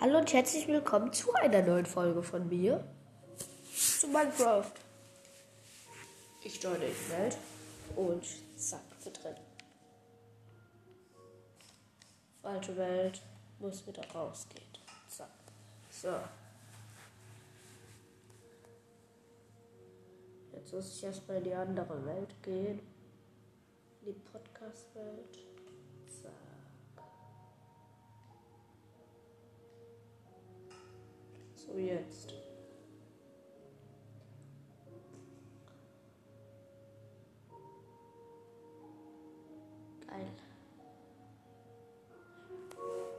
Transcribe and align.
Hallo 0.00 0.16
und 0.16 0.32
herzlich 0.32 0.66
willkommen 0.66 1.12
zu 1.12 1.30
einer 1.34 1.60
neuen 1.60 1.84
Folge 1.84 2.22
von 2.22 2.48
mir 2.48 2.82
zu 3.76 4.08
Minecraft. 4.08 4.72
Ich 6.42 6.62
joine 6.62 6.86
die 6.86 7.10
Welt 7.12 7.36
und 7.96 8.24
zack, 8.56 8.80
wir 9.02 9.12
drin. 9.12 9.36
Falsche 12.40 12.74
Welt, 12.78 13.20
muss 13.58 13.86
wieder 13.86 14.02
rausgehen. 14.14 14.64
Zack. 15.06 15.28
So. 15.90 16.14
Jetzt 20.54 20.72
muss 20.72 20.96
ich 20.96 21.04
erstmal 21.04 21.36
in 21.36 21.44
die 21.44 21.52
andere 21.52 22.06
Welt 22.06 22.42
gehen. 22.42 22.80
Die 24.06 24.12
Podcast-Welt. 24.12 25.49
So, 31.70 31.78
jetzt. 31.78 32.34
Geil. 40.08 40.26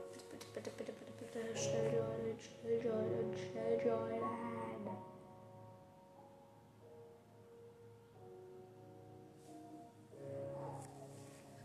Bitte, 0.02 0.46
bitte, 0.52 0.70
bitte, 0.70 0.92
bitte, 0.92 1.12
bitte, 1.18 1.56
schnell 1.56 1.94
joinen, 1.94 2.38
schnell 2.38 2.84
joinen, 2.84 3.38
schnell 3.38 3.86
joinen. 3.86 4.22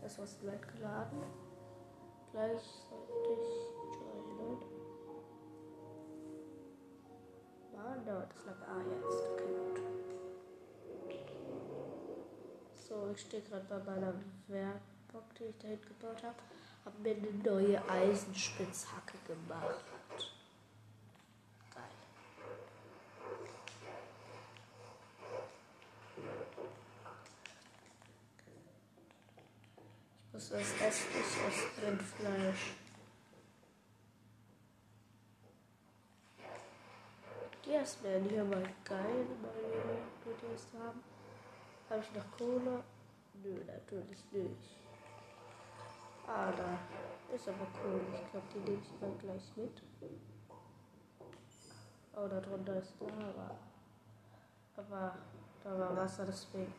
Das 0.00 0.18
was 0.18 0.40
gleich 0.40 0.62
geladen. 0.74 1.22
Gleichzeitig 2.32 2.88
joinen. 3.26 3.77
Dauert 8.08 8.32
das 8.32 8.46
lange. 8.46 8.64
Ah, 8.66 8.80
jetzt. 8.88 9.28
Okay, 11.04 11.24
gut. 11.44 11.82
So, 12.74 13.10
ich 13.14 13.20
stehe 13.20 13.42
gerade 13.42 13.66
bei 13.68 13.78
meiner 13.80 14.14
Werkbock, 14.46 15.34
die 15.38 15.44
ich 15.44 15.58
dahin 15.58 15.78
gebaut 15.82 16.22
habe. 16.22 16.36
Habe 16.86 16.98
mir 17.02 17.16
eine 17.16 17.30
neue 17.44 17.86
Eisenspitzhacke 17.86 19.18
gemacht. 19.26 19.84
Geil. 21.74 21.84
Ich 30.24 30.32
muss 30.32 30.50
was 30.50 30.60
essen, 30.60 31.08
ich 31.12 31.46
esse 31.46 31.86
Rindfleisch. 31.86 32.72
Erst 37.78 38.02
werden 38.02 38.28
hier 38.28 38.42
mal 38.42 38.64
geil, 38.84 39.24
mal 39.40 39.52
Videos 40.24 40.66
haben. 40.74 41.00
Habe 41.88 42.00
ich 42.00 42.12
noch 42.12 42.36
Kohle? 42.36 42.82
Nö, 43.34 43.54
natürlich 43.64 44.24
nicht. 44.32 44.80
Ah, 46.26 46.50
da 46.50 46.76
ist 47.32 47.46
aber 47.48 47.68
cool. 47.84 48.00
Ich 48.14 48.30
glaube, 48.32 48.46
die 48.52 48.58
nehme 48.68 48.82
ich 48.82 49.00
mal 49.00 49.12
gleich 49.20 49.56
mit. 49.56 49.80
Oh, 52.16 52.26
da 52.26 52.40
drunter 52.40 52.78
ist 52.80 52.94
Lava. 53.00 53.56
Aber 54.76 55.16
da 55.62 55.78
war 55.78 55.96
Wasser, 55.96 56.26
deswegen 56.26 56.74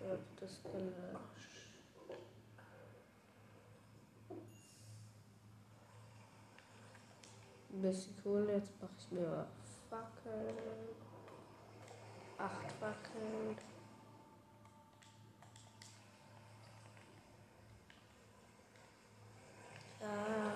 wird 0.00 0.22
das 0.40 0.60
gelöscht. 0.64 1.51
Ein 7.72 7.80
bisschen 7.80 8.14
Kohle, 8.22 8.52
jetzt 8.52 8.70
mache 8.82 8.92
ich 8.98 9.10
mir 9.10 9.46
Fackeln. 9.88 10.56
Acht 12.36 12.72
Fackeln. 12.72 13.56
Ja, 20.00 20.52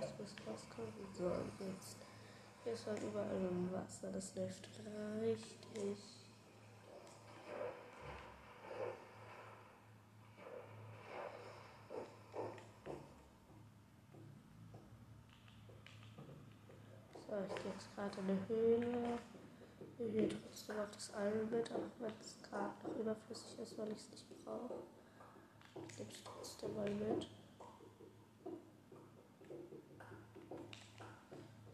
es 0.00 0.18
muss 0.18 0.34
rauskommen. 0.46 0.92
So, 1.16 1.30
jetzt. 1.64 1.96
Hier 2.64 2.72
ist 2.72 2.86
halt 2.86 3.02
überall 3.02 3.36
im 3.36 3.72
Wasser. 3.72 4.10
Das 4.12 4.34
läuft 4.34 4.68
richtig. 5.22 5.98
So, 17.28 17.34
ich 17.46 17.54
gehe 17.62 17.72
jetzt 17.72 17.87
gerade 17.98 18.20
in 18.20 18.30
eine 18.30 18.48
Höhle. 18.48 19.18
Ich 19.98 20.12
hier 20.12 20.28
trotzdem 20.28 20.78
auf 20.78 20.90
das 20.92 21.10
Iron 21.10 21.50
mit, 21.50 21.72
auch 21.72 21.90
wenn 21.98 22.12
es 22.20 22.36
gerade 22.48 22.72
noch 22.84 22.96
überflüssig 22.96 23.58
ist, 23.58 23.76
weil 23.76 23.90
ich 23.90 23.98
es 23.98 24.10
nicht 24.10 24.44
brauche. 24.44 24.74
Ich 25.90 25.98
nehme 25.98 26.10
es 26.12 26.22
trotzdem 26.22 26.76
mal 26.76 26.90
mit. 26.90 27.26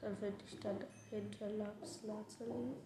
Dann 0.01 0.17
finde 0.17 0.45
ich 0.47 0.61
dann 0.61 0.79
hinter 1.11 1.51
Lapis 1.51 2.03
Lazuli. 2.05 2.77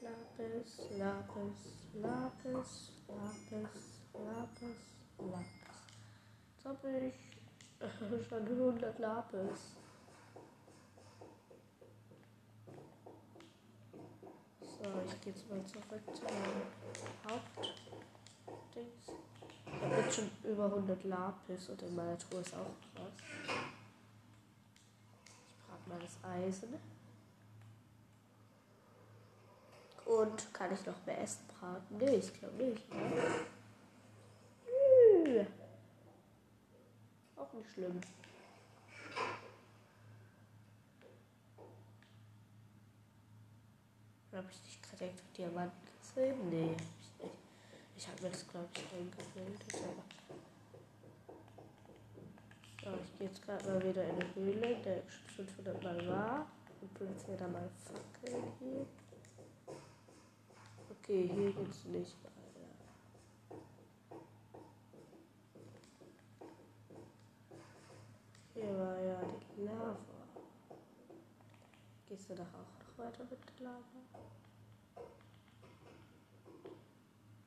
Lapis, 0.00 0.78
Lapis, 0.98 1.72
Lapis, 1.94 2.90
Lapis, 3.08 4.00
Lapis, 4.14 4.78
Lapis. 5.18 5.46
Jetzt 6.54 6.64
habe 6.64 6.88
ich 7.06 8.26
schon 8.28 8.46
100 8.46 8.98
Lapis. 8.98 9.81
So, 14.82 14.88
ich 15.06 15.14
gehe 15.20 15.32
jetzt 15.32 15.48
mal 15.48 15.64
zurück 15.64 16.02
zu 16.12 16.24
meinem 16.24 16.62
Hauptdings. 17.24 19.12
Ich 19.64 19.72
habe 19.80 19.94
jetzt 19.94 20.16
schon 20.16 20.28
über 20.42 20.64
100 20.64 21.04
Lapis 21.04 21.68
und 21.68 21.80
in 21.82 21.94
meiner 21.94 22.18
Truhe 22.18 22.40
ist 22.40 22.52
auch 22.52 22.66
was. 22.96 23.12
Ich 23.46 23.52
brauche 25.68 25.88
mal 25.88 26.00
das 26.00 26.18
Eisen. 26.28 26.74
Und 30.04 30.52
kann 30.52 30.74
ich 30.74 30.84
noch 30.84 31.06
mehr 31.06 31.22
Essen 31.22 31.46
braten? 31.46 31.98
Nee, 31.98 32.16
ich 32.16 32.34
glaube 32.34 32.64
nicht. 32.64 32.92
Ne? 32.92 35.46
Auch 37.36 37.52
nicht 37.52 37.70
schlimm. 37.70 38.00
Habe 44.32 44.46
ich 44.50 44.62
nicht 44.64 44.82
gerade 44.82 45.04
irgendwo 45.04 45.24
Diamanten 45.36 45.88
gesehen? 46.00 46.48
Nee, 46.48 46.70
hab 46.70 46.80
ich 46.80 47.22
nicht. 47.22 47.38
Ich 47.96 48.08
habe 48.08 48.22
mir 48.22 48.30
das, 48.30 48.48
glaube 48.48 48.68
ich, 48.74 48.84
eingebildet. 48.92 49.74
Aber 52.84 52.96
so, 52.96 53.02
ich 53.04 53.18
gehe 53.18 53.28
jetzt 53.28 53.42
gerade 53.44 53.68
mal 53.68 53.82
wieder 53.86 54.04
in 54.04 54.14
eine 54.14 54.34
Höhle, 54.34 54.76
der 54.82 55.02
schon 55.08 55.46
500 55.46 55.82
Mal 55.82 56.08
war. 56.08 56.46
Und 56.80 56.94
platziere 56.94 57.36
da 57.36 57.46
mal 57.46 57.68
Fackeln 57.78 58.42
hier. 58.58 58.86
Okay, 60.90 61.30
hier 61.32 61.52
geht's 61.52 61.84
nicht 61.84 62.16
weiter. 62.24 62.72
Hier 68.54 68.78
war 68.78 68.98
ja 68.98 69.20
die 69.56 69.62
Lava. 69.62 69.96
Gehst 72.08 72.30
du 72.30 72.34
doch 72.34 72.44
auch 72.44 72.81
weiter 73.04 73.24
mit 73.24 73.38
der 73.58 73.66
Lava? 73.66 74.00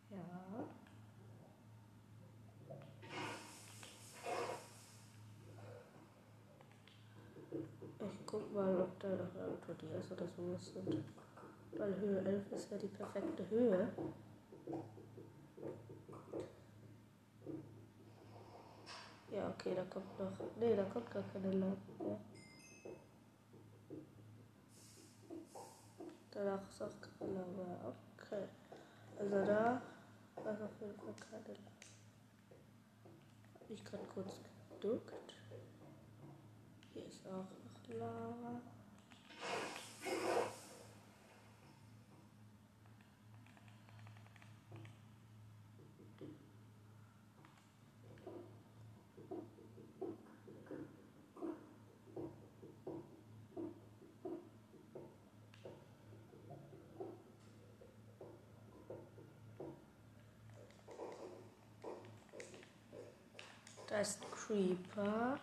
Ja. 0.10 0.64
Ich 8.00 8.26
guck 8.26 8.54
mal, 8.54 8.82
ob 8.82 9.00
da 9.00 9.10
noch 9.10 9.36
irgendwo 9.36 9.74
die 9.74 9.98
ist 9.98 10.12
oder 10.12 10.28
sowas 10.28 10.74
sind. 10.74 11.04
Weil 11.78 11.96
Höhe 12.00 12.20
11 12.20 12.52
ist 12.52 12.72
ja 12.72 12.78
die 12.78 12.88
perfekte 12.88 13.50
Höhe. 13.50 13.90
Ja, 19.32 19.50
okay, 19.50 19.74
da 19.76 19.84
kommt 19.84 20.20
noch. 20.20 20.32
Nee, 20.60 20.76
da 20.76 20.84
kommt 20.86 21.12
gar 21.12 21.24
keine 21.34 21.52
Lava 21.52 21.76
mehr. 22.00 22.20
Danach 26.36 26.68
ist 26.70 26.82
auch 26.82 26.92
keine 27.18 27.32
Lava. 27.34 27.94
Okay. 28.18 28.44
Also 29.18 29.46
da 29.46 29.82
war 30.36 30.66
auf 30.66 30.82
jeden 30.82 31.00
Fall 31.00 31.14
keine. 31.32 31.58
Hab 33.54 33.70
ich 33.70 33.86
gerade 33.86 34.04
kurz 34.14 34.42
geduckt. 34.70 35.34
Hier 36.94 37.06
ist 37.06 37.26
auch 37.28 37.32
noch 37.32 37.98
Lava. 37.98 38.62
Da 63.88 64.02
ist 64.02 64.22
ein 64.22 64.30
Creeper. 64.46 65.40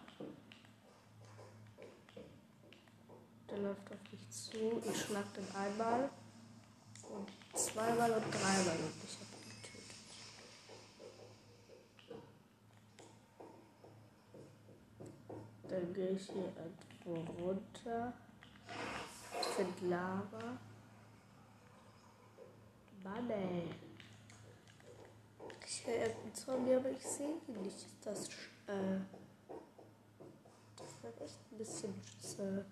Der 3.51 3.59
läuft 3.59 3.91
auf 3.91 4.13
mich 4.13 4.31
zu. 4.31 4.83
Ich 4.89 5.03
schlag 5.03 5.25
den 5.35 5.47
einmal 5.55 6.09
und 7.11 7.29
zweimal 7.59 8.13
und 8.13 8.25
dreimal 8.31 8.77
und 8.77 8.95
ich 9.05 9.17
habe 9.19 9.35
ihn 9.37 9.51
getötet. 9.63 10.03
Dann 15.69 15.95
gehe 15.95 16.11
ich 16.11 16.27
hier 16.31 16.53
irgendwo 16.57 17.43
runter. 17.43 18.13
Ich 19.41 19.47
finde 19.49 19.89
Lava. 19.89 20.59
Mann 23.03 23.31
ey. 23.31 23.69
Ich 25.67 25.87
höre 25.87 25.95
irgendeinen 25.95 26.35
Zombie, 26.35 26.75
aber 26.75 26.91
ich 26.91 27.05
sehe 27.05 27.35
ihn 27.49 27.63
nicht. 27.63 27.87
Das, 28.05 28.29
äh, 28.73 29.01
das 30.77 30.89
ist 30.89 31.21
echt 31.21 31.53
ein 31.53 31.59
bisschen 31.59 31.95
äh, 32.39 32.65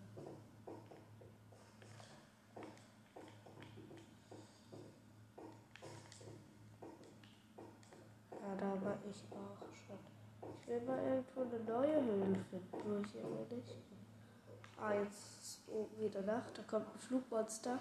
Ja, 8.31 8.56
da 8.56 8.85
war 8.85 8.99
ich 9.08 9.25
auch 9.31 9.75
schon. 9.76 9.99
Ich 10.61 10.69
will 10.69 10.81
mal 10.82 10.99
irgendwo 11.02 11.43
eine 11.43 11.61
neue 11.61 12.03
Höhle 12.03 12.44
finden, 12.50 12.73
wo 12.73 13.00
ich 13.05 13.14
immer 13.17 13.44
nicht. 13.50 13.76
Ah, 14.76 14.94
jetzt 14.94 15.43
ist 15.43 15.69
oben 15.69 15.99
wieder 15.99 16.23
Nacht. 16.23 16.56
Da 16.56 16.62
kommt 16.62 16.87
ein 16.93 16.99
Flugmonster. 16.99 17.79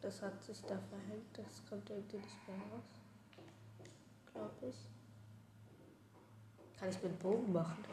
Das 0.00 0.20
hat 0.20 0.42
sich 0.42 0.60
da 0.62 0.76
verhängt. 0.76 1.38
Das 1.38 1.62
kommt 1.68 1.88
irgendwie 1.88 2.16
nicht 2.16 2.48
mehr 2.48 2.56
raus. 2.56 3.01
Ich. 4.62 4.88
Kann 6.78 6.88
ich 6.88 7.02
mit 7.02 7.18
Bogen 7.18 7.52
machen. 7.52 7.84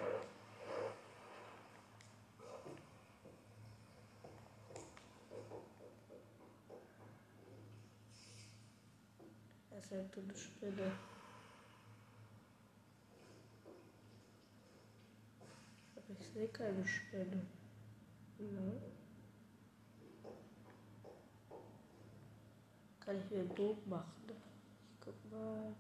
Das 9.72 9.86
ist 9.86 9.94
eine 9.94 10.36
Spinne. 10.36 10.92
Aber 15.96 16.20
ich 16.20 16.28
sehe 16.28 16.48
keine 16.50 16.86
Spinne. 16.86 17.48
Ja. 18.38 18.48
Kann 23.00 23.18
ich 23.18 23.32
mir 23.32 23.40
einen 23.40 23.56
Bogen 23.56 23.90
machen? 23.90 24.14
Ich 24.30 25.00
guck 25.00 25.32
mal. 25.32 25.74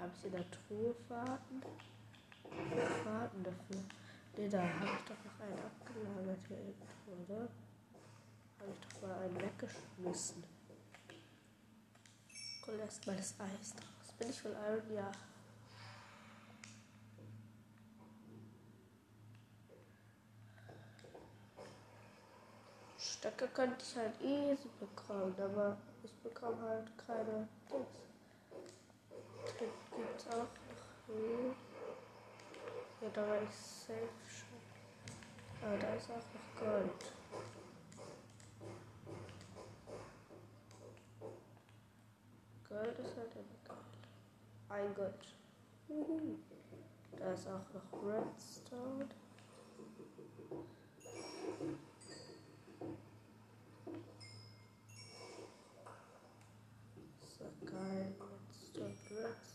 Habe 0.00 0.12
ich 0.16 0.24
in 0.24 0.32
der 0.32 0.50
Truhe 0.50 0.94
Faden? 1.06 1.62
Faden 3.04 3.44
dafür. 3.44 3.82
Ne, 4.36 4.48
da 4.48 4.62
habe 4.62 4.86
ich 4.86 5.04
doch 5.04 5.24
noch 5.24 5.40
einen 5.44 5.58
abgelagert 5.58 6.38
hier 6.48 6.56
irgendwo, 6.56 7.34
oder? 7.34 7.48
Habe 8.58 8.72
ich 8.72 8.80
doch 8.80 9.02
mal 9.02 9.18
einen 9.18 9.36
weggeschmissen. 9.36 10.42
Hol 12.66 12.78
erstmal 12.78 13.16
das 13.16 13.34
Eis 13.38 13.74
draus. 13.74 14.14
Bin 14.18 14.30
ich 14.30 14.40
von 14.40 14.52
Iron? 14.52 14.94
Ja. 14.94 15.12
Stöcke 22.96 23.48
könnte 23.48 23.84
ich 23.84 23.96
halt 23.96 24.18
easy 24.22 24.70
bekommen, 24.78 25.34
aber 25.38 25.76
ich 26.02 26.12
bekomme 26.22 26.62
halt 26.62 26.90
keine 27.06 27.46
Dings. 27.70 28.09
Gibt 29.60 30.16
es 30.16 30.26
auch 30.28 30.38
noch 30.38 31.06
Höhe? 31.06 31.54
Ja, 33.02 33.08
da 33.12 33.28
war 33.28 33.42
ich 33.42 33.54
safe 33.54 34.08
schon. 34.26 34.58
Aber 35.62 35.76
da 35.76 35.94
ist 35.94 36.10
auch 36.10 36.16
noch 36.16 36.58
Gold. 36.58 37.12
Gold 42.70 42.98
ist 43.00 43.16
halt 43.18 43.34
immer 43.34 43.58
geil. 43.68 43.76
Ein 44.70 44.94
Gold. 44.94 45.34
Da 47.18 47.32
ist 47.32 47.46
auch 47.46 47.66
noch 47.74 48.02
Redstone. 48.02 49.08
So 57.20 57.44
geil. 57.66 58.14
Redstone, 58.18 58.94
Redstone. 59.10 59.50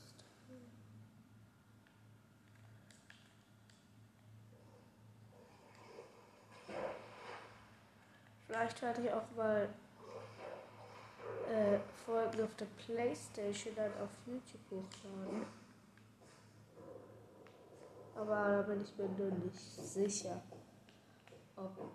Vielleicht 8.55 8.81
werde 8.81 9.01
ich 9.01 9.11
auch 9.11 9.29
mal 9.35 9.67
äh, 11.51 11.77
Folgen 12.05 12.41
auf 12.41 12.55
der 12.55 12.67
Playstation 12.85 13.75
dann 13.75 13.91
auf 14.01 14.09
YouTube 14.25 14.61
hochladen. 14.71 15.45
Aber 18.15 18.55
da 18.55 18.61
bin 18.61 18.81
ich 18.81 18.97
mir 18.97 19.09
nur 19.09 19.37
nicht 19.39 19.59
sicher. 19.59 20.41
Ob. 21.57 21.91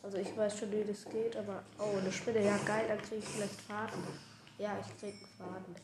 Also 0.00 0.18
ich 0.18 0.36
weiß 0.36 0.60
schon, 0.60 0.70
wie 0.70 0.84
das 0.84 1.04
geht, 1.06 1.36
aber. 1.36 1.64
Oh, 1.76 1.98
eine 1.98 2.12
Spinne, 2.12 2.44
ja 2.44 2.56
geil, 2.58 2.86
dann 2.86 3.02
kriege 3.02 3.16
ich 3.16 3.24
vielleicht 3.24 3.60
Faden. 3.62 4.04
Ja, 4.58 4.78
ich 4.80 4.96
krieg 4.96 5.14
einen 5.14 5.50
Faden. 5.50 5.74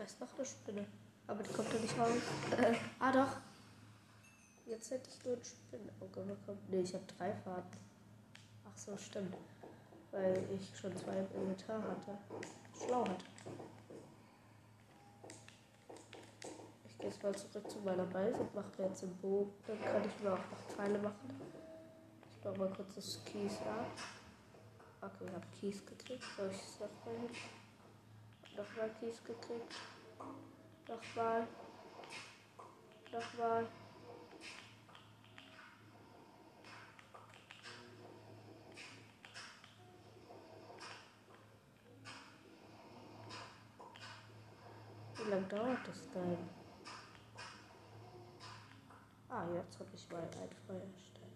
Da 0.00 0.06
ist 0.06 0.18
noch 0.18 0.34
eine 0.34 0.46
Spinne. 0.46 0.86
Aber 1.26 1.42
die 1.42 1.52
kommt 1.52 1.70
doch 1.74 1.78
nicht 1.78 1.98
raus. 1.98 2.08
Äh, 2.56 2.74
ah 3.00 3.12
doch. 3.12 3.36
Jetzt 4.64 4.90
hätte 4.90 5.10
ich 5.10 5.22
nur 5.26 5.36
ein 5.36 5.44
Spinnenauge 5.44 6.22
bekommen. 6.22 6.58
Ne, 6.68 6.80
ich 6.80 6.94
habe 6.94 7.04
drei 7.18 7.34
Faden. 7.34 7.70
Ach 8.64 8.78
so, 8.78 8.96
stimmt. 8.96 9.36
Weil 10.10 10.42
ich 10.54 10.74
schon 10.74 10.96
zwei 10.96 11.18
im 11.18 11.26
Inventar 11.42 11.82
hatte. 11.82 12.16
Schlau 12.74 13.02
hatte. 13.04 13.26
Ich 16.86 16.96
gehe 16.96 17.10
jetzt 17.10 17.22
mal 17.22 17.36
zurück 17.36 17.70
zu 17.70 17.80
meiner 17.80 18.06
Base 18.06 18.38
und 18.38 18.54
mache 18.54 18.70
mir 18.78 18.88
jetzt 18.88 19.02
einen 19.02 19.18
Bogen. 19.18 19.52
Dann 19.66 19.82
kann 19.82 20.02
ich 20.02 20.24
mir 20.24 20.32
auch 20.32 20.38
noch 20.38 20.74
Pfeile 20.74 20.98
machen. 20.98 21.40
Ich 22.30 22.42
baue 22.42 22.56
mal 22.56 22.72
kurz 22.74 22.94
das 22.94 23.22
Kies 23.26 23.58
ab. 23.58 23.86
Okay, 25.02 25.26
ich 25.26 25.34
habe 25.34 25.46
Kies 25.60 25.84
gekriegt. 25.84 26.24
Soll 26.38 26.50
ich 26.50 26.56
es 26.56 26.80
nochmal 26.80 27.20
hin? 27.20 27.36
Nochmal 28.60 28.90
Kies 29.00 29.24
gekriegt. 29.24 29.74
Nochmal. 30.86 31.46
Nochmal. 33.10 33.66
Wie 45.16 45.30
lange 45.30 45.46
dauert 45.46 45.88
das 45.88 46.10
denn? 46.10 46.36
Ah, 49.30 49.46
jetzt 49.54 49.78
habe 49.78 49.88
ich 49.94 50.10
mal 50.10 50.20
ein 50.20 50.50
Feuer 50.66 50.82
erstellt. 50.82 51.30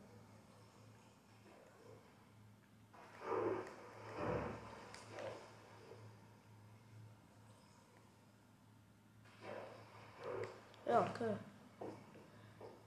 Ja, 10.87 11.01
okay. 11.31 11.89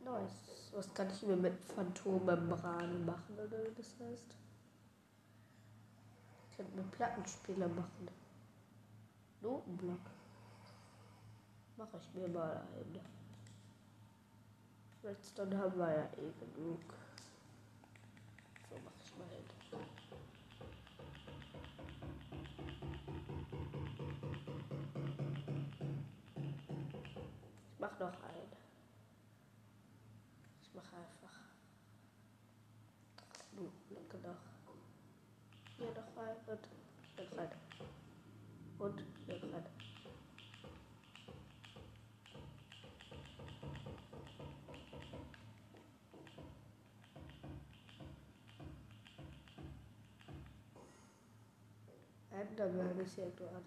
Nice. 0.05 0.73
Was 0.75 0.93
kann 0.95 1.11
ich 1.11 1.23
mir 1.23 1.37
mit 1.37 1.65
Phantommembrane 1.65 2.99
machen, 2.99 3.35
oder 3.35 3.65
wie 3.65 3.75
das 3.77 3.95
heißt? 4.01 4.37
Ich 6.51 6.57
könnte 6.57 6.77
mir 6.77 6.85
Plattenspieler 6.91 7.69
machen. 7.69 8.09
Notenblock. 9.41 9.99
Mache 11.77 12.01
ich 12.01 12.15
mir 12.15 12.29
mal 12.29 12.57
ein. 12.57 13.01
Redstone 15.05 15.57
haben 15.57 15.79
wir 15.79 15.91
ja 15.91 16.05
eh 16.05 16.33
genug. 16.41 16.81
So 18.69 18.75
mache 18.85 18.95
ich 19.01 19.17
mal 19.17 19.29
hin. 19.29 19.45
Ich 27.71 27.79
mache 27.79 28.03
noch 28.03 28.23
einen. 28.25 28.53
Ich 30.63 30.75
mache 30.75 30.97
einfach. 30.97 31.39
Blöcke 33.89 34.19
noch. 34.19 34.43
Hier 36.19 36.27
noch 36.27 36.35
rein 36.35 36.37
und 36.49 36.61
hier 37.17 37.39
rein. 37.39 37.51
Und 38.79 39.05
hier 39.27 39.43
rein. 39.43 39.67
Enderman 52.31 53.01
ist 53.01 53.15
hier 53.15 53.31
gerade. 53.31 53.63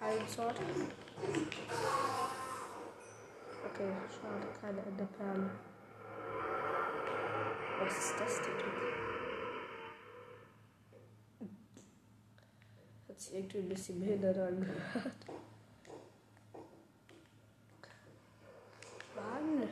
Ein 0.00 0.28
Sort. 0.28 0.56
Okay, 3.64 3.92
schade, 4.20 4.46
keine 4.60 4.80
Enderperle. 4.80 5.50
Was 7.82 7.96
ist 7.96 8.20
das 8.20 8.40
denn? 8.42 8.52
Hat 13.08 13.18
sich 13.18 13.34
irgendwie 13.34 13.58
ein 13.58 13.68
bisschen 13.70 14.00
behindert 14.00 14.36
angehört. 14.36 15.26
Mann! 19.16 19.68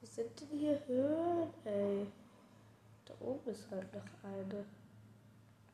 Wo 0.00 0.06
sind 0.06 0.38
denn 0.38 0.58
hier 0.58 0.86
Höhen, 0.86 1.48
ey? 1.64 2.06
Da 3.06 3.14
oben 3.20 3.50
ist 3.50 3.70
halt 3.70 3.92
noch 3.94 4.04
eine. 4.22 4.66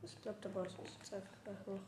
Ich 0.02 0.20
glaube, 0.22 0.38
da 0.40 0.48
brauche 0.50 0.68
ich 0.68 0.78
jetzt 0.78 1.12
einfach 1.12 1.66
mal 1.66 1.80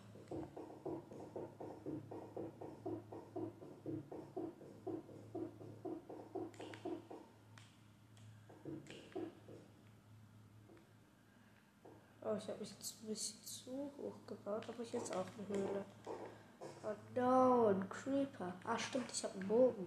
Oh, 12.29 12.37
ich 12.37 12.49
habe 12.49 12.61
mich 12.61 12.71
jetzt 12.71 12.95
ein 13.03 13.07
bisschen 13.07 13.43
zu 13.43 13.91
hoch 13.97 14.27
gebaut. 14.27 14.67
Habe 14.69 14.83
ich 14.83 14.93
jetzt 14.93 15.15
auch 15.17 15.25
eine 15.25 15.49
Höhle? 15.49 15.85
Oh 16.05 16.95
no, 17.15 17.69
ein 17.69 17.89
Creeper. 17.89 18.53
Ah, 18.65 18.79
stimmt, 18.79 19.11
ich 19.11 19.25
habe 19.25 19.33
einen 19.39 19.49
Bogen. 19.49 19.87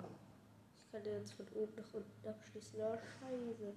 Ich 0.86 0.92
kann 0.92 1.04
den 1.04 1.20
jetzt 1.20 1.34
von 1.34 1.48
oben 1.50 1.74
nach 1.76 1.94
unten 1.94 2.28
abschließen. 2.28 2.80
Oh, 2.80 2.98
scheiße. 2.98 3.74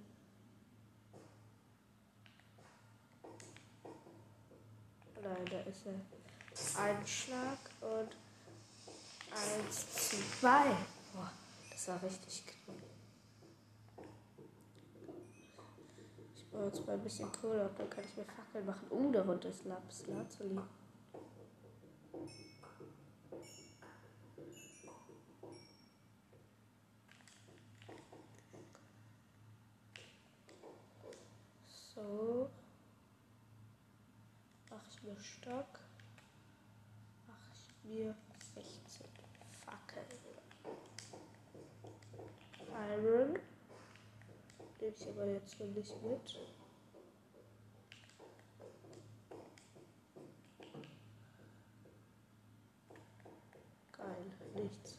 Nein, 5.21 5.45
da 5.45 5.59
ist 5.69 5.85
er. 5.85 6.81
Ein 6.81 7.05
Schlag 7.05 7.59
und 7.81 8.17
eins, 9.31 10.09
zwei. 10.39 10.75
Boah, 11.13 11.31
das 11.69 11.87
war 11.87 12.01
richtig 12.01 12.43
knapp. 12.47 12.84
Jetzt 16.63 16.87
mal 16.87 16.93
ein 16.93 17.01
bisschen 17.01 17.31
Kohle 17.31 17.67
und 17.69 17.79
dann 17.79 17.89
kann 17.89 18.03
ich 18.03 18.17
mir 18.17 18.23
Fackeln 18.23 18.65
machen, 18.65 18.87
um 18.89 19.11
darunter 19.11 19.49
das 19.49 19.63
Lapsla 19.65 20.27
zu 20.29 20.43
liegen. 20.43 20.61
So. 31.93 32.49
Mach 34.69 34.87
ich 34.89 35.03
mir 35.03 35.17
Stock. 35.19 35.79
Mach 37.27 37.53
ich 37.53 37.83
mir 37.83 38.15
16 38.53 39.05
Fackeln. 39.65 40.05
Iron. 42.91 43.39
Nehme 44.81 44.84
ich 44.97 45.07
aber 45.09 45.25
jetzt 45.25 45.59
noch 45.59 45.67
nicht 45.67 46.01
mit. 46.03 46.39
Geil, 53.91 54.25
nichts. 54.55 54.97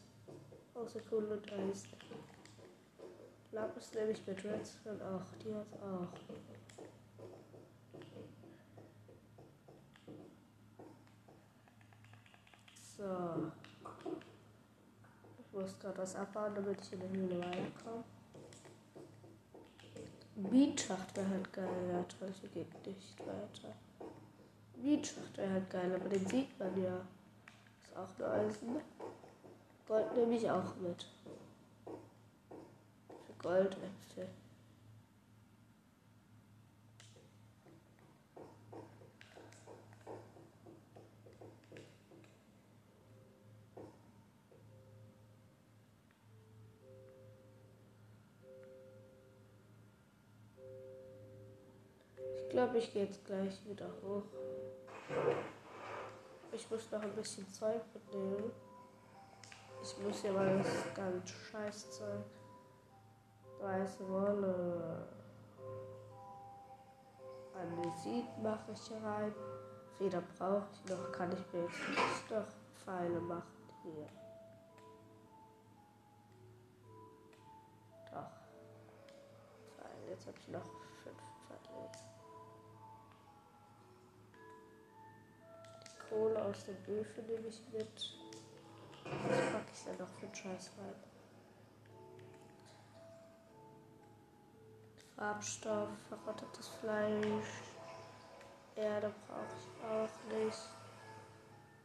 Außer 0.73 0.99
Kohle 1.01 1.37
und 1.37 1.51
Eis. 1.51 1.83
Lapis 3.51 3.93
nehme 3.93 4.11
ich 4.11 4.27
mit 4.27 4.43
Redstone 4.43 5.03
auch. 5.03 5.35
Die 5.43 5.53
hat 5.53 5.73
auch. 5.81 6.13
So. 12.97 13.51
Ich 15.39 15.53
muss 15.53 15.79
gerade 15.79 15.97
was 15.97 16.15
abbauen, 16.15 16.53
damit 16.53 16.81
ich 16.81 16.93
in 16.93 16.99
der 16.99 17.09
Höhle 17.09 17.39
weiterkomme. 17.39 18.03
Beatschacht 20.37 21.17
wäre 21.17 21.29
halt 21.29 21.51
geil. 21.51 21.67
Ja, 21.91 22.03
toll, 22.03 22.31
hier 22.39 22.49
geht 22.49 22.85
nicht 22.85 23.19
weiter. 23.19 23.73
Beatschacht 24.75 25.35
wäre 25.35 25.51
halt 25.51 25.69
geil, 25.69 25.95
aber 25.95 26.09
den 26.09 26.27
sieht 26.27 26.59
man 26.59 26.79
ja. 26.81 27.01
Ist 27.83 27.97
auch 27.97 28.19
nur 28.19 28.29
Eisen. 28.29 28.75
Gold 29.87 30.15
nehme 30.15 30.35
ich 30.35 30.49
auch 30.49 30.75
mit. 30.75 31.07
Für 31.85 33.33
Goldäpfel. 33.41 34.27
Glaube, 52.57 52.79
ich 52.79 52.91
gehe 52.91 53.03
jetzt 53.03 53.23
gleich 53.23 53.63
wieder 53.67 53.85
hoch. 54.01 54.23
Ich 56.51 56.71
muss 56.71 56.89
noch 56.89 57.03
ein 57.03 57.13
bisschen 57.13 57.47
Zeug 57.53 57.83
mitnehmen. 57.93 58.51
Ich 59.83 59.95
muss 59.99 60.23
ja 60.23 60.31
mal 60.31 60.57
das 60.57 60.95
ganz 60.95 61.29
scheiß 61.29 61.91
Zeug. 61.91 62.25
Weiße 63.61 64.09
Wolle. 64.09 65.07
Andesit 67.53 68.25
mache 68.41 68.71
ich 68.71 68.91
rein. 69.03 69.35
Feder 69.99 70.23
brauche 70.39 70.65
ich 70.73 70.89
noch. 70.89 71.11
Kann 71.11 71.31
ich 71.31 71.53
mir 71.53 71.61
jetzt 71.61 72.31
noch 72.31 72.47
Pfeile 72.73 73.19
machen 73.19 73.69
hier. 73.83 74.07
Doch. 78.11 78.31
Fein, 79.77 80.09
jetzt 80.09 80.25
habe 80.25 80.37
ich 80.39 80.47
noch 80.47 80.86
aus 86.49 86.63
dem 86.63 86.77
Öfen 86.87 87.25
nehme 87.27 87.47
ich 87.47 87.61
mit. 87.73 88.17
Was 89.03 89.51
packe 89.51 89.71
ich 89.73 89.83
dann 89.85 89.97
noch 89.97 90.07
für 90.07 90.25
einen 90.25 90.35
Scheiß 90.35 90.71
rein? 90.77 90.95
Farbstoff, 95.15 95.89
verrottetes 96.09 96.67
Fleisch. 96.79 97.63
Erde 98.75 99.13
brauche 99.27 99.55
ich 99.57 99.83
auch 99.83 100.37
nicht. 100.37 100.57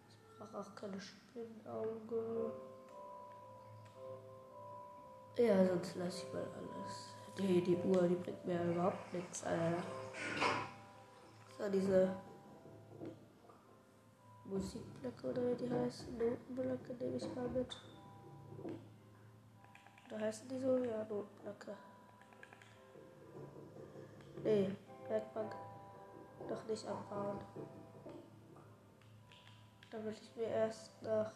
Ich 0.08 0.38
brauche 0.38 0.58
auch 0.58 0.74
keine 0.74 1.00
Spinnauge. 1.00 2.52
Ja, 5.38 5.64
sonst 5.64 5.96
lasse 5.96 6.26
ich 6.26 6.32
mal 6.34 6.42
alles. 6.42 7.14
Die, 7.38 7.62
die 7.62 7.76
Uhr, 7.76 8.02
die 8.02 8.16
bringt 8.16 8.44
mir 8.44 8.62
überhaupt 8.64 9.12
nichts, 9.14 9.42
Alter. 9.44 9.82
So, 11.56 11.70
diese 11.70 12.14
Musikblöcke 14.52 15.30
oder 15.30 15.48
wie 15.48 15.54
die 15.54 15.70
heißen, 15.70 16.18
Notenblöcke 16.18 16.92
nehme 17.00 17.16
ich 17.16 17.34
mal 17.34 17.48
mit. 17.48 17.74
Oder 20.10 20.20
heißen 20.20 20.46
die 20.46 20.58
so? 20.58 20.76
Ja, 20.76 21.04
Notenblöcke. 21.04 21.74
Nee, 24.44 24.70
Werkbank 25.08 25.54
doch 26.48 26.64
nicht 26.66 26.86
abbauen. 26.86 27.38
Da 29.90 30.04
will 30.04 30.12
ich 30.12 30.36
mir 30.36 30.48
erst 30.48 31.02
noch. 31.02 31.32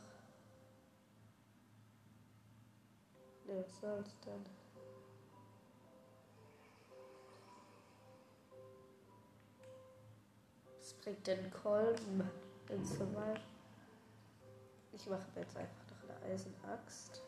Ne, 3.46 3.64
was 3.64 3.80
soll's 3.80 4.20
denn? 4.20 4.44
Was 10.78 10.92
bringt 10.94 11.26
denn 11.26 11.50
Kolben 11.50 12.45
in 12.70 12.84
Survival? 12.84 13.40
Ich 14.92 15.06
mache 15.08 15.26
jetzt 15.36 15.56
einfach 15.56 15.84
noch 15.90 16.20
eine 16.22 16.32
Eisenaxt. 16.32 17.22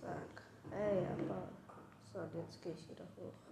Zack. 0.00 0.42
Ey, 0.70 1.06
aber. 1.06 1.48
So, 2.12 2.20
und 2.20 2.34
jetzt 2.34 2.62
gehe 2.62 2.72
ich 2.72 2.88
wieder 2.88 3.04
hoch. 3.16 3.45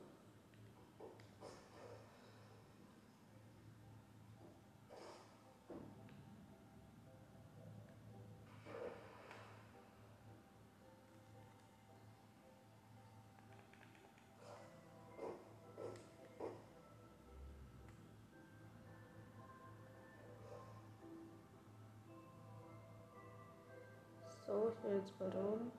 Ich 24.66 24.83
will 24.83 24.97
jetzt 24.97 25.21
mal 25.21 25.28
da 25.30 25.38
oben. 25.40 25.71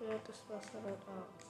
Ja, 0.00 0.14
das 0.26 0.48
Wasser 0.48 0.78
dort 0.82 1.08
aus. 1.08 1.44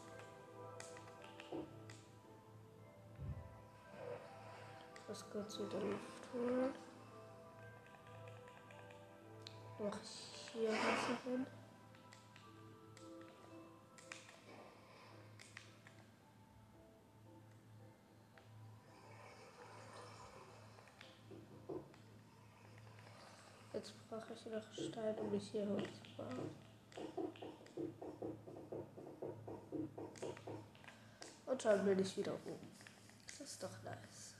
Das 5.06 5.30
kurz 5.30 5.58
wieder 5.58 5.80
Luft 5.80 6.32
holen. 6.32 6.74
Ich 9.78 10.52
hier 10.52 10.70
Wasser 10.70 11.16
hin. 11.24 11.46
Brauche 24.14 24.32
ich 24.32 24.46
noch 24.46 24.72
Stein, 24.72 25.18
um 25.18 25.30
mich 25.30 25.50
hier 25.50 25.66
hochzubauen. 25.68 26.50
Und 31.46 31.62
schon 31.62 31.84
bin 31.84 31.98
ich 31.98 32.16
wieder 32.16 32.34
oben. 32.34 32.70
Das 33.26 33.40
ist 33.40 33.62
doch 33.62 33.82
nice. 33.82 34.34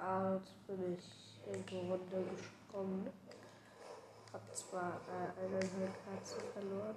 Ah, 0.00 0.36
jetzt 0.36 0.66
bin 0.66 0.96
ich 1.68 1.74
irgendwo 1.74 1.94
runtergesprungen. 1.94 3.10
Hab 4.32 4.56
zwar 4.56 5.00
äh, 5.08 5.44
eineinhalb 5.44 5.94
Herzen 6.06 6.40
verloren. 6.52 6.96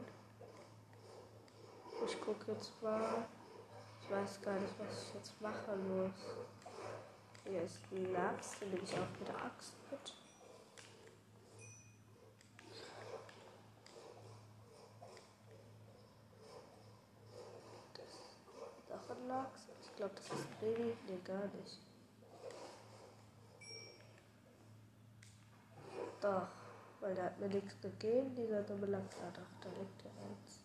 Ich 2.05 2.21
gucke 2.21 2.51
jetzt 2.51 2.81
mal. 2.81 3.25
Ich 4.01 4.09
weiß 4.09 4.41
gar 4.41 4.59
nicht, 4.59 4.73
was 4.79 5.03
ich 5.03 5.13
jetzt 5.13 5.41
machen 5.41 5.87
muss. 5.87 6.11
Hier 7.45 7.63
ist 7.63 7.79
ein 7.91 8.11
Lachs, 8.11 8.59
den 8.59 8.69
nehme 8.69 8.83
ich 8.83 8.93
auch 8.93 9.19
mit 9.19 9.27
der 9.27 9.35
Axt 9.35 9.73
mit. 9.89 10.13
Das 17.93 18.07
ist 18.07 18.91
auch 18.91 19.15
ein 19.15 19.27
Lachs. 19.27 19.67
Ich 19.81 19.95
glaube, 19.95 20.13
das 20.15 20.25
ist 20.25 20.31
ein 20.33 20.57
Baby. 20.59 20.97
Nee, 21.07 21.19
gar 21.23 21.45
nicht. 21.45 21.90
Doch, 26.21 26.47
weil 26.99 27.15
der 27.15 27.25
hat 27.25 27.39
mir 27.39 27.47
nichts 27.47 27.81
gegeben, 27.81 28.35
dieser 28.35 28.61
dumme 28.61 28.85
Lachs. 28.85 29.15
Ah, 29.17 29.31
doch, 29.33 29.41
da 29.59 29.69
liegt 29.79 30.03
der 30.03 30.11
eins. 30.11 30.59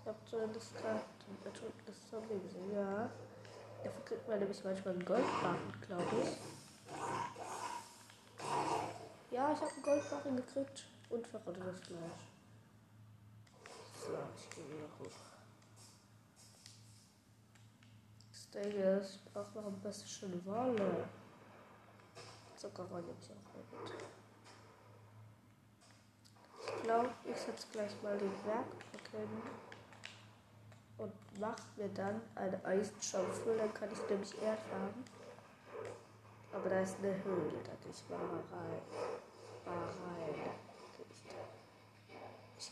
Ich 0.00 0.08
habe 0.08 0.18
zumindest 0.30 0.76
gerade 0.76 1.00
ein 1.00 1.46
ertrunkenes 1.46 2.10
Zombie 2.10 2.38
gesehen, 2.38 2.74
ja. 2.74 3.10
Dafür 3.82 4.04
kriegt 4.04 4.28
man 4.28 4.38
nämlich 4.38 4.62
manchmal 4.62 4.94
einen 4.94 5.04
Goldbarren, 5.04 5.72
glaube 5.80 6.16
ich. 6.22 6.38
Ja, 9.32 9.52
ich 9.52 9.60
habe 9.60 9.72
einen 9.72 9.82
Goldbarren 9.82 10.36
gekriegt 10.36 10.93
und 11.14 11.26
verrottetes 11.28 11.80
Fleisch. 11.80 12.24
So, 14.00 14.18
ich 14.36 14.50
gehe 14.50 14.66
wieder 14.68 14.88
hoch. 14.98 15.20
Das 18.30 19.12
ich 19.12 19.32
brauche 19.32 19.58
noch 19.58 19.66
ein 19.66 19.80
bisschen 19.80 20.44
Wolle. 20.44 21.08
Zuckerrohr 22.56 23.00
nehme 23.00 23.14
ich 23.20 23.30
auch 23.30 23.44
mal 23.54 23.64
mit. 23.82 23.92
Ich 26.66 26.82
glaube, 26.82 27.10
ich 27.24 27.36
setze 27.36 27.66
gleich 27.72 28.02
mal 28.02 28.18
den 28.18 28.32
Werkbank 28.44 29.10
hin 29.12 29.42
und 30.98 31.40
mache 31.40 31.62
mir 31.76 31.88
dann 31.90 32.20
eine 32.34 32.64
Eisenschaufel. 32.64 33.56
Dann 33.56 33.72
kann 33.72 33.88
ich 33.92 34.10
nämlich 34.10 34.42
Erd 34.42 34.60
haben. 34.72 35.04
Aber 36.52 36.68
da 36.68 36.80
ist 36.80 36.98
eine 36.98 37.24
Höhle, 37.24 37.62
da 37.64 37.72
gehe 37.82 37.90
ich 37.90 38.08
mal 38.08 38.18
rein. 38.18 38.82
Mal 39.64 39.84
rein. 39.84 40.73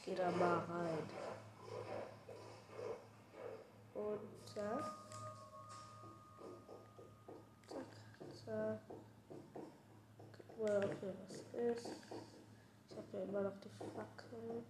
Ich, 0.05 0.15
da. 0.15 0.15
ich 0.15 0.17
gehe 0.17 0.17
da 0.17 0.31
mal 0.33 0.59
rein. 0.59 0.99
Und 3.95 4.21
zack. 4.53 4.93
Zack, 7.69 7.85
zack. 8.45 8.81
Gucken 10.49 10.67
wir, 10.67 10.77
ob 10.79 11.01
hier 11.01 11.15
was 11.29 11.77
ist. 11.77 11.91
Ich 12.91 12.97
habe 12.97 13.07
ja 13.13 13.23
immer 13.25 13.43
noch 13.43 13.59
die 13.61 13.69
Fackeln. 13.69 14.65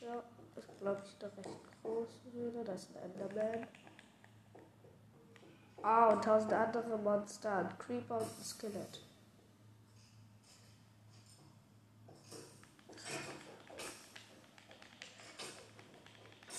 Ja, 0.00 0.22
ist 0.56 0.78
glaube 0.78 1.02
ich 1.04 1.16
eine 1.22 1.36
recht 1.36 1.82
große 1.82 2.32
Höhle. 2.32 2.64
Da 2.64 2.72
ist 2.72 2.90
ein 2.96 3.10
Enderman. 3.10 3.66
Ah, 5.82 6.08
und 6.08 6.24
tausend 6.24 6.52
andere 6.52 6.98
Monster. 6.98 7.56
Ein 7.56 7.78
Creeper 7.78 8.18
und 8.18 8.38
ein 8.38 8.44
Skelett. 8.44 9.05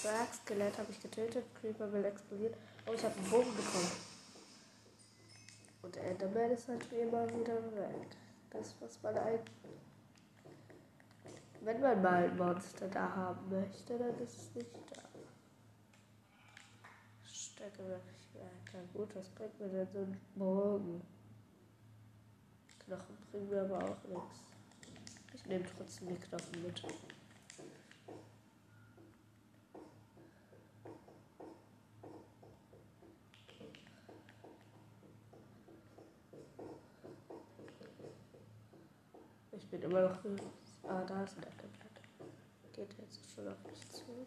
Zack, 0.07 0.33
Skelett 0.33 0.77
habe 0.77 0.89
ich 0.89 1.01
getötet. 1.01 1.43
Creeper 1.59 1.91
will 1.91 2.05
explodieren. 2.05 2.53
Oh, 2.85 2.93
ich 2.93 3.03
habe 3.03 3.13
einen 3.17 3.29
Bogen 3.29 3.53
bekommen. 3.53 3.91
Und 5.81 5.95
der 5.95 6.03
Enderman 6.11 6.51
ist 6.51 6.69
halt 6.69 6.89
wie 6.89 6.95
immer 6.95 7.27
wieder 7.27 7.61
weg. 7.75 8.07
Das, 8.49 8.73
was 8.79 9.03
man 9.03 9.17
eigentlich. 9.17 9.51
Wenn 11.59 11.81
man 11.81 12.01
mal 12.01 12.23
ein 12.23 12.37
Monster 12.37 12.87
da 12.87 13.13
haben 13.13 13.49
möchte, 13.49 13.97
dann 13.97 14.17
ist 14.19 14.37
es 14.37 14.55
nicht 14.55 14.77
da. 14.95 15.01
Stärke 17.25 17.83
weiter. 17.83 18.87
Gut, 18.93 19.13
was 19.13 19.27
bringt 19.31 19.59
mir 19.59 19.67
denn 19.67 19.87
so 19.91 19.99
ein 19.99 20.21
Bogen? 20.35 21.01
Knochen 22.85 23.17
bringen 23.29 23.49
mir 23.49 23.61
aber 23.63 23.83
auch 23.83 24.03
nichts. 24.07 24.39
Ich 25.33 25.45
nehme 25.47 25.65
trotzdem 25.75 26.07
die 26.07 26.15
Knochen 26.15 26.63
mit. 26.63 26.81
Ich 39.67 39.71
bin 39.71 39.81
immer 39.81 40.03
noch. 40.03 40.17
Ah, 40.83 41.03
da 41.05 41.23
ist 41.23 41.35
ein 41.35 41.43
Enderblatt. 41.43 41.99
Geht 42.71 42.93
jetzt 42.99 43.19
schon 43.35 43.49
auf 43.49 43.57
mich 43.65 43.85
zu. 43.91 44.25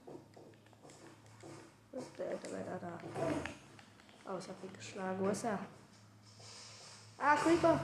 Wo 1.90 1.98
ist 1.98 2.10
der 2.18 2.32
Enderblatt? 2.32 2.68
Ah, 2.68 2.78
da. 2.78 3.00
Oh, 4.30 4.38
ich 4.38 4.48
hab 4.50 4.62
ihn 4.62 4.72
geschlagen. 4.74 5.18
Wo 5.18 5.30
ist 5.30 5.44
er? 5.44 5.58
Ah, 7.16 7.36
Creeper! 7.36 7.80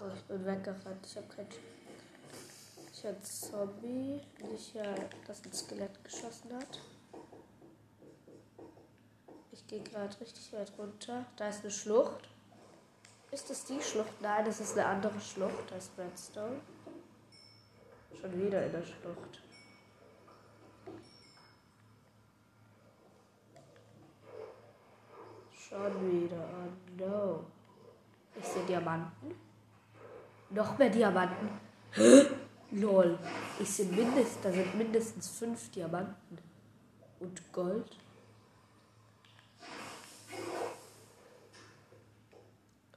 Oh, 0.00 0.10
ich 0.16 0.22
bin 0.22 0.46
weggerannt. 0.46 1.06
Ich 1.06 1.16
hab 1.18 1.28
kein. 1.36 1.46
Ich 2.90 3.04
hatte 3.04 3.22
Zombie, 3.22 4.22
nicht 4.50 4.74
ja, 4.74 4.94
das 5.26 5.44
ein 5.44 5.52
Skelett 5.52 6.02
geschossen 6.02 6.54
hat. 6.54 6.80
Ich 9.52 9.66
gehe 9.66 9.82
gerade 9.82 10.18
richtig 10.18 10.50
weit 10.54 10.72
runter. 10.78 11.26
Da 11.36 11.48
ist 11.48 11.60
eine 11.60 11.70
Schlucht. 11.70 12.26
Ist 13.32 13.48
das 13.48 13.64
die 13.64 13.80
Schlucht? 13.80 14.20
Nein, 14.20 14.44
das 14.44 14.60
ist 14.60 14.76
eine 14.76 14.86
andere 14.86 15.20
Schlucht 15.20 15.72
als 15.72 15.90
Redstone. 15.96 16.60
Schon 18.20 18.32
wieder 18.32 18.66
in 18.66 18.72
der 18.72 18.82
Schlucht. 18.82 19.40
Schon 25.52 26.24
wieder. 26.24 26.36
Oh 26.36 27.02
no. 27.02 27.44
Ich 28.34 28.44
sehe 28.44 28.64
Diamanten. 28.64 29.34
Noch 30.50 30.76
mehr 30.76 30.90
Diamanten. 30.90 31.48
Lol. 32.72 33.16
Ich 33.60 33.70
sehe 33.70 33.86
mindestens, 33.86 34.42
da 34.42 34.50
sind 34.50 34.74
mindestens 34.74 35.28
fünf 35.28 35.70
Diamanten. 35.70 36.38
Und 37.20 37.52
Gold. 37.52 37.96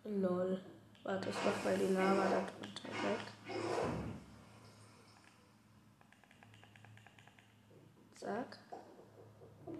Lol. 0.05 0.59
Warte, 1.03 1.29
ich 1.29 1.35
mach 1.45 1.63
mal 1.63 1.77
die 1.77 1.93
Lava 1.93 2.29
da 2.29 2.41
drunter 2.41 2.89
weg. 3.03 3.19
Zack. 8.15 8.59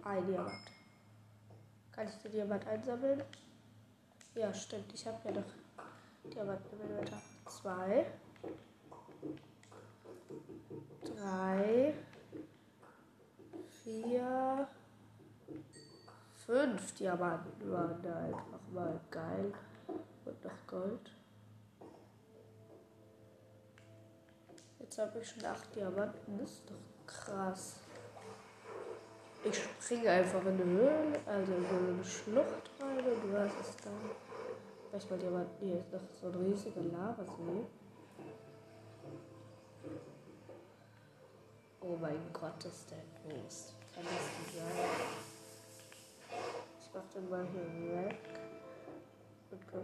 Ein 0.02 0.26
Diamant. 0.26 0.70
Kann 1.92 2.08
ich 2.08 2.14
den 2.16 2.32
Diamant 2.32 2.66
einsammeln? 2.66 3.22
Ja, 4.34 4.52
stimmt. 4.52 4.92
Ich 4.94 5.06
habe 5.06 5.18
ja 5.24 5.40
noch 5.40 6.32
Diamanten 6.32 6.80
im 6.80 6.90
Inventar. 6.90 7.22
Zwei. 7.46 8.06
Drei. 11.04 11.94
Vier. 13.82 14.68
Fünf 16.34 16.94
Diamanten 16.94 17.72
waren 17.72 18.02
da 18.02 18.18
einfach 18.18 18.60
mal 18.72 19.00
geil. 19.10 19.52
Noch 20.44 20.66
Gold. 20.66 21.10
Jetzt 24.78 24.98
habe 24.98 25.18
ich 25.18 25.28
schon 25.28 25.44
acht 25.46 25.74
Diamanten. 25.74 26.38
Das 26.38 26.50
ist 26.50 26.70
doch 26.70 27.06
krass. 27.06 27.80
Ich 29.42 29.56
springe 29.56 30.10
einfach 30.10 30.42
in 30.42 30.48
eine 30.48 30.64
Höhle, 30.64 31.20
also 31.24 31.52
in 31.52 31.64
eine 31.66 32.04
Schlucht 32.04 32.70
rein 32.78 32.98
und 32.98 33.32
was 33.32 33.52
ist 33.66 33.86
da? 33.86 33.90
Vielleicht 34.90 35.10
mal 35.10 35.18
Diamanten. 35.18 35.66
Hier 35.66 35.78
ist 35.78 35.92
noch 35.92 36.00
so 36.20 36.26
ein 36.28 36.34
riesiger 36.34 36.82
Lavasee. 36.82 37.66
Oh 41.80 41.96
mein 42.00 42.20
Gott, 42.32 42.64
ist 42.64 42.90
der 42.90 42.98
groß. 42.98 43.74
Kann 43.94 44.04
das 44.04 44.12
nicht 44.38 44.56
sein? 44.58 44.76
Ich 46.80 46.90
mach 46.92 47.06
den 47.14 47.30
mal 47.30 47.46
hier 47.46 48.08
weg. 48.08 48.18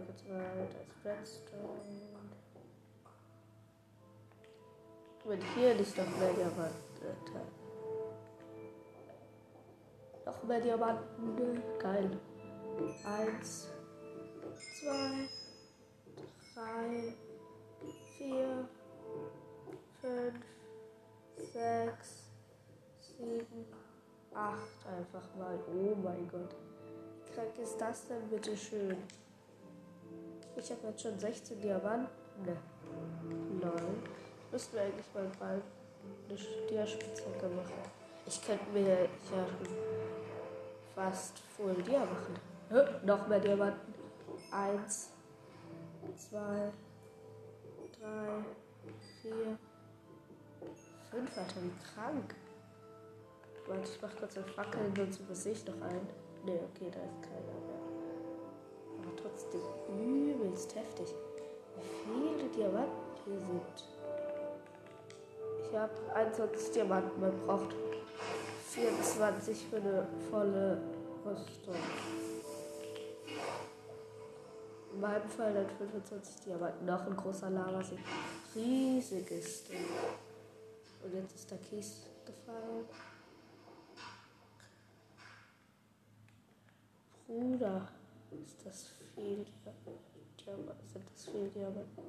Jetzt 0.07 0.27
mal 0.27 0.41
als 0.41 1.05
Redstone. 1.05 2.11
Und 5.23 5.43
hier 5.55 5.73
liegt 5.75 5.97
doch 5.97 6.17
mehr 6.17 6.33
Diamanten. 6.33 6.75
Noch 10.25 10.43
mehr 10.43 10.59
Diamanten. 10.59 11.61
Geil. 11.79 12.09
Eins, 13.05 13.69
zwei, 14.79 15.29
drei, 16.53 17.13
vier, 18.17 18.67
fünf, 20.01 20.45
sechs, 21.37 22.31
sieben, 22.99 23.65
acht. 24.33 24.85
Einfach 24.87 25.35
mal. 25.37 25.59
Oh 25.67 25.95
mein 25.95 26.27
Gott. 26.29 26.55
Wie 27.25 27.31
krank 27.33 27.57
ist 27.61 27.79
das 27.79 28.07
denn 28.07 28.27
bitte 28.29 28.57
schön? 28.57 28.97
Ich 30.63 30.69
habe 30.69 30.87
jetzt 30.89 31.01
schon 31.01 31.17
16 31.17 31.59
Diamanten. 31.59 32.07
Ne. 32.45 32.55
Lol. 33.61 33.73
Müssten 34.51 34.75
wir 34.75 34.83
eigentlich 34.83 35.05
mal 35.13 35.31
bald 35.39 35.63
eine 36.29 36.37
Stierspitzhacke 36.37 37.47
machen. 37.47 37.73
Ich 38.27 38.45
könnte 38.45 38.69
mir 38.71 38.81
ja 38.81 38.97
fast 40.93 41.39
Full 41.57 41.81
Dia 41.81 41.99
machen. 41.99 42.35
Hä? 42.69 43.05
Noch 43.05 43.27
mehr 43.27 43.39
Diamanten. 43.39 43.93
Eins, 44.51 45.09
zwei, 46.15 46.71
drei, 47.99 48.43
vier, 49.21 49.57
fünf. 51.09 51.37
Alter, 51.37 51.55
wie 51.63 51.93
krank. 51.93 52.35
Warte, 53.67 53.89
ich 53.89 54.01
mach 54.01 54.15
kurz 54.15 54.37
ein 54.37 54.45
Fackeln, 54.45 54.93
sonst 54.95 55.21
übersehe 55.21 55.53
ich 55.53 55.65
noch 55.65 55.81
einen. 55.81 56.07
Ne, 56.45 56.59
okay, 56.69 56.91
da 56.91 56.99
ist 56.99 57.21
keiner 57.23 57.59
mehr. 57.67 57.90
Aber 59.01 59.15
trotzdem 59.15 59.61
übelst 59.89 60.75
heftig. 60.75 61.13
Wie 62.05 62.37
viele 62.37 62.49
Diamanten 62.49 62.91
hier 63.25 63.39
sind. 63.39 63.87
Ich 65.63 65.77
habe 65.77 65.93
21 66.13 66.71
Diamanten. 66.71 67.19
Man 67.19 67.37
braucht 67.45 67.75
24 68.69 69.65
für 69.67 69.77
eine 69.77 70.07
volle 70.29 70.81
Rüstung. 71.25 71.75
In 74.93 74.99
meinem 74.99 75.29
Fall 75.29 75.53
dann 75.53 75.69
25 75.77 76.45
Diamanten. 76.45 76.85
Noch 76.85 77.05
ein 77.05 77.15
großer 77.15 77.49
Lavasee. 77.49 77.97
Riesiges 78.55 79.63
Ding. 79.65 79.85
Und 81.03 81.13
jetzt 81.13 81.35
ist 81.35 81.49
der 81.49 81.57
Kies 81.59 82.03
gefallen. 82.25 82.85
Bruder, 87.25 87.87
ist 88.31 88.65
das 88.65 88.87
viel 89.13 89.45
Diamanten? 90.39 90.87
Sind 90.87 91.05
das 91.13 91.25
viel 91.25 91.49
Diamanten? 91.49 92.03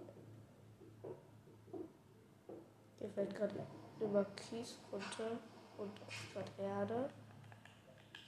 Hier 2.98 3.11
fällt 3.11 3.35
gerade 3.35 3.66
über 4.00 4.24
Kies 4.37 4.78
runter 4.92 5.38
und 5.78 5.90
auf 6.02 6.32
gerade 6.32 6.62
Erde. 6.62 7.11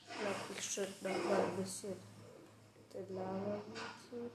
Ich 0.09 0.19
glaube, 0.19 0.37
ich 0.59 0.65
schütte 0.65 1.09
noch 1.09 1.25
mal 1.25 1.45
ein 1.45 1.57
bisschen 1.57 1.97
den 2.93 3.15
Lava 3.15 3.61
zu. 4.09 4.31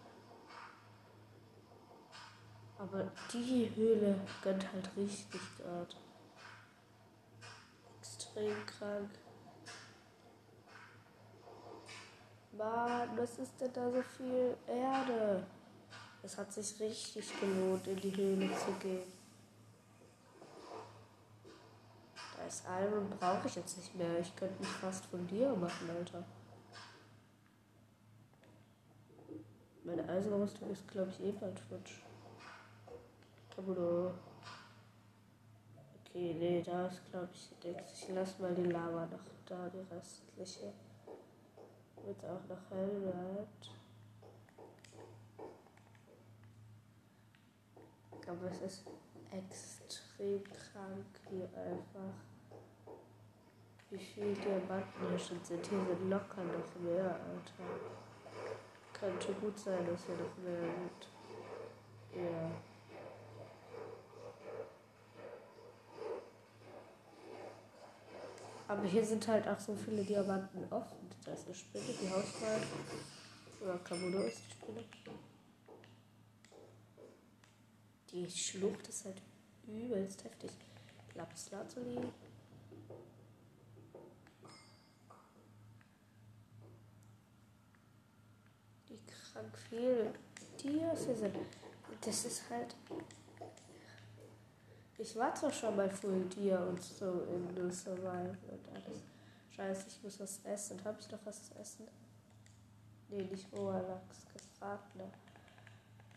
Aber 2.77 3.11
die 3.33 3.69
Höhle 3.75 4.15
gönnt 4.41 4.71
halt 4.71 4.89
richtig 4.95 5.41
gerade. 5.57 5.95
Extrem 7.99 8.65
krank. 8.65 9.09
Mann, 12.51 13.09
was 13.17 13.37
ist 13.39 13.59
denn 13.61 13.71
da 13.73 13.91
so 13.91 14.01
viel 14.01 14.57
Erde? 14.67 15.45
Es 16.21 16.37
hat 16.37 16.51
sich 16.51 16.79
richtig 16.79 17.39
gelohnt, 17.39 17.87
in 17.87 17.95
die 17.97 18.15
Höhle 18.15 18.49
zu 18.57 18.71
gehen. 18.73 19.11
Da 22.35 22.45
ist 22.45 22.63
Iron, 22.81 23.09
brauche 23.19 23.47
ich 23.47 23.55
jetzt 23.55 23.77
nicht 23.77 23.95
mehr. 23.95 24.19
Ich 24.19 24.35
könnte 24.35 24.59
mich 24.59 24.71
fast 24.71 25.05
von 25.05 25.25
dir 25.27 25.53
machen, 25.55 25.89
Alter. 25.89 26.23
Meine 29.83 30.07
Eisenrüstung 30.07 30.69
ist, 30.71 30.87
glaube 30.87 31.09
ich, 31.09 31.23
eh 31.23 31.31
bald 31.31 31.59
futsch. 31.59 32.01
Tabulo. 33.55 34.13
Okay, 36.03 36.35
nee, 36.37 36.61
da 36.61 36.87
ist, 36.87 37.01
glaube 37.09 37.29
ich, 37.33 37.51
ich 37.63 38.09
lasse 38.09 38.41
mal 38.41 38.53
die 38.53 38.63
Lava 38.63 39.05
noch 39.05 39.19
da, 39.45 39.69
die 39.69 39.93
restliche. 39.93 40.73
Es 42.07 42.23
auch 42.23 42.47
noch 42.47 42.69
hell 42.71 42.99
bleibt. 43.01 43.71
Aber 48.27 48.51
es 48.51 48.61
ist 48.61 48.85
extrem 49.31 50.43
krank 50.43 51.19
hier 51.29 51.49
einfach. 51.55 52.13
Wie 53.89 53.97
viele 53.97 54.33
Diamanten 54.33 55.09
hier 55.09 55.19
schon 55.19 55.43
sind. 55.43 55.65
Hier 55.65 55.85
sind 55.85 56.09
locker 56.09 56.43
noch 56.43 56.75
mehr, 56.79 57.05
Alter. 57.05 57.63
Könnte 58.93 59.33
gut 59.33 59.57
sein, 59.57 59.85
dass 59.87 60.05
hier 60.05 60.15
noch 60.15 60.37
mehr 60.37 60.61
sind. 60.61 61.09
Ja. 62.15 62.51
Aber 68.69 68.83
hier 68.83 69.03
sind 69.03 69.27
halt 69.27 69.47
auch 69.47 69.59
so 69.59 69.75
viele 69.75 70.03
Diamanten 70.03 70.63
offen. 70.71 71.09
Da 71.25 71.33
ist 71.33 71.47
eine 71.47 71.55
Spinne, 71.55 71.85
die 71.85 72.07
Hauswahl. 72.07 72.61
Oder 73.61 73.79
Kabudo 73.79 74.19
ist 74.19 74.37
die 74.45 74.51
Spinne. 74.51 74.83
Die 78.11 78.29
Schlucht 78.29 78.87
ist 78.87 79.05
halt 79.05 79.23
übelst 79.67 80.23
heftig. 80.23 80.51
Lapis 81.15 81.49
Lazuli. 81.49 81.99
Die 88.87 88.99
krank 89.07 89.57
viel 89.67 90.13
hier 90.61 90.95
sind. 90.95 91.35
Das 92.01 92.23
ist 92.23 92.47
halt. 92.51 92.75
Ich 95.01 95.15
war 95.15 95.33
zwar 95.33 95.49
schon 95.49 95.77
mal 95.77 95.89
Full 95.89 96.25
Dia 96.25 96.57
und 96.57 96.83
so 96.83 97.25
in 97.31 97.55
The 97.55 97.73
Survival 97.73 98.37
und 98.49 98.75
alles. 98.75 99.01
Scheiße, 99.55 99.85
ich 99.87 100.03
muss 100.03 100.19
was 100.19 100.41
essen. 100.43 100.83
Habe 100.83 100.97
ich 100.99 101.09
noch 101.09 101.19
was 101.23 101.47
zu 101.47 101.55
essen? 101.55 101.87
Nee, 103.07 103.23
nicht 103.23 103.47
roher 103.53 103.81
Lachs, 103.81 104.25
gebratener. 104.33 105.09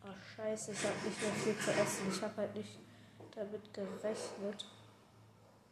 Oh 0.05 0.13
scheiße, 0.37 0.73
ich 0.73 0.85
habe 0.85 0.97
nicht 1.07 1.23
mehr 1.23 1.31
viel 1.31 1.57
zu 1.57 1.71
essen. 1.71 2.09
Ich 2.11 2.23
habe 2.23 2.37
halt 2.37 2.57
nicht 2.57 2.81
damit 3.37 3.73
gerechnet, 3.73 4.67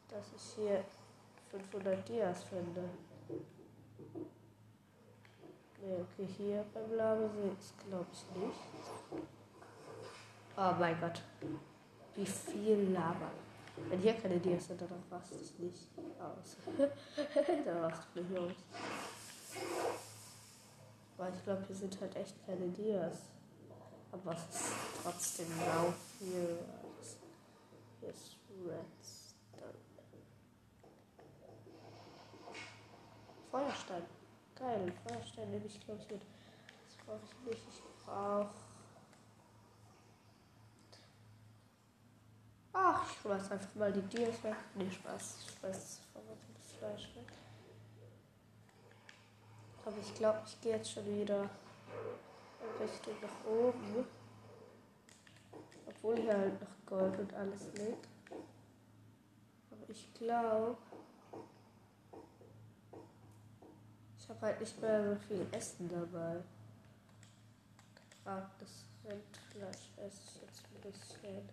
dass 0.09 0.27
ich 0.37 0.55
hier 0.55 0.85
500 1.51 2.09
Dias 2.09 2.45
finde. 2.45 2.83
Ne, 5.83 6.07
okay, 6.13 6.29
hier 6.37 6.65
beim 6.73 6.95
Lavasee 6.97 7.51
ist 7.59 7.75
glaube 7.89 8.07
ich 8.13 8.25
nicht. 8.41 9.25
Oh 10.57 10.75
mein 10.79 11.01
Gott. 11.01 11.21
Wie 12.21 12.27
viel 12.27 12.93
Lava. 12.93 13.31
Wenn 13.89 13.99
hier 13.99 14.13
keine 14.13 14.39
Dias 14.39 14.67
sind, 14.67 14.79
dann 14.79 14.91
raste 15.11 15.37
ich 15.37 15.59
nicht 15.59 15.89
aus. 16.19 16.57
dann 16.77 17.79
raste 17.79 18.21
ich 18.21 18.29
nicht. 18.29 18.57
Aber 21.17 21.29
ich 21.31 21.45
glaube, 21.45 21.65
hier 21.67 21.77
sind 21.77 21.99
halt 21.99 22.15
echt 22.15 22.35
keine 22.45 22.69
Dias. 22.69 23.21
Aber 24.13 24.33
es 24.33 24.55
ist 24.55 24.73
trotzdem 25.03 25.47
sau 25.47 25.95
viel. 26.19 26.59
Hier 28.01 28.11
ist 28.11 28.27
Redstone. 28.37 28.85
Feuerstein. 33.51 34.03
Geil, 34.57 34.93
Feuerstein 35.09 35.51
nehme 35.53 35.65
ich 35.65 35.81
glaube 35.81 36.01
ich 36.03 36.11
mit. 36.11 36.21
Das 36.21 37.07
brauche 37.07 37.21
ich 37.25 37.47
nicht. 37.47 37.67
Ich 37.67 38.05
brauche. 38.05 38.70
Ach, 42.73 43.11
ich 43.11 43.21
schmeiß 43.21 43.51
einfach 43.51 43.75
mal 43.75 43.93
die 43.93 44.03
Dias 44.03 44.43
weg. 44.45 44.55
Nee, 44.75 44.91
Spaß. 44.91 45.39
Ich 45.41 45.59
schmeiß 45.59 45.73
das 45.73 46.01
verrottetes 46.13 46.73
Fleisch 46.79 47.15
weg. 47.17 47.33
Aber 49.85 49.97
ich 49.99 50.15
glaube, 50.15 50.41
ich 50.47 50.61
gehe 50.61 50.77
jetzt 50.77 50.93
schon 50.93 51.07
wieder 51.07 51.51
Richtung 52.81 53.15
nach 53.21 53.51
oben. 53.51 54.07
Obwohl 55.87 56.17
hier 56.17 56.37
halt 56.37 56.61
noch 56.61 56.87
Gold 56.87 57.19
und 57.19 57.35
alles 57.35 57.73
liegt. 57.75 58.09
Aber 59.71 59.89
ich 59.89 60.15
glaube, 60.15 60.77
ich 64.19 64.29
habe 64.29 64.41
halt 64.47 64.61
nicht 64.61 64.81
mehr 64.81 65.11
so 65.11 65.21
viel 65.27 65.47
Essen 65.51 65.89
dabei. 65.89 66.41
Gebranntes 68.11 68.85
Rindfleisch 69.05 69.91
esse 69.97 70.21
ich 70.25 70.43
jetzt 70.43 70.65
ein 70.65 70.81
bisschen. 70.81 71.49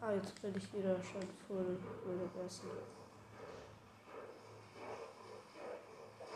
Ah, 0.00 0.12
jetzt 0.12 0.40
bin 0.40 0.54
ich 0.56 0.72
wieder 0.72 0.96
schon 1.02 1.22
voll 1.46 1.78
mit 2.06 2.46
Essen. 2.46 2.70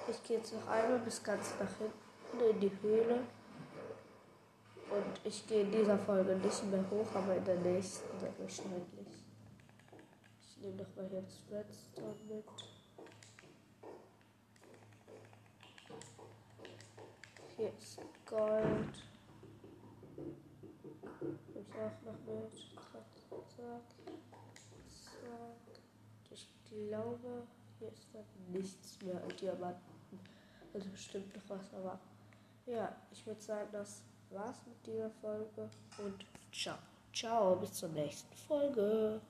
Ich 0.06 0.22
gehe 0.22 0.36
jetzt 0.36 0.52
noch 0.52 0.68
einmal 0.68 0.98
bis 0.98 1.22
ganz 1.22 1.54
nach 1.58 1.70
hinten 1.78 2.50
in 2.50 2.60
die 2.60 2.70
Höhle. 2.82 3.20
Und 4.90 5.20
ich 5.24 5.46
gehe 5.46 5.62
in 5.62 5.72
dieser 5.72 5.98
Folge 5.98 6.36
nicht 6.36 6.64
mehr 6.70 6.84
hoch, 6.90 7.06
aber 7.14 7.36
in 7.36 7.44
der 7.44 7.56
nächsten 7.56 8.06
dann 8.20 8.34
wahrscheinlich. 8.38 9.24
Ich 10.40 10.58
nehme 10.58 10.76
doch 10.76 10.94
mal 10.94 11.08
hier 11.08 11.22
das 11.22 11.40
Redstone 11.50 12.14
mit. 12.28 12.44
Hier 17.56 17.72
ist 17.78 17.98
Gold. 18.26 19.13
Auch 21.76 22.04
noch 22.04 22.18
mit. 22.26 22.52
Zack, 22.92 23.04
zack. 23.56 23.82
Ich 26.30 26.48
glaube, 26.64 27.46
hier 27.78 27.88
ist 27.88 28.08
dann 28.12 28.24
nichts 28.52 29.00
mehr 29.02 29.22
an 29.22 29.36
Diamanten. 29.40 30.20
Also 30.72 30.88
bestimmt 30.90 31.34
noch 31.34 31.42
was, 31.48 31.74
aber 31.74 31.98
ja, 32.66 32.94
ich 33.12 33.26
würde 33.26 33.40
sagen, 33.40 33.68
das 33.72 34.02
war's 34.30 34.58
mit 34.66 34.86
dieser 34.86 35.10
Folge 35.10 35.68
und 35.98 36.24
ciao. 36.52 36.76
Ciao, 37.12 37.56
bis 37.56 37.74
zur 37.74 37.90
nächsten 37.90 38.34
Folge. 38.34 39.20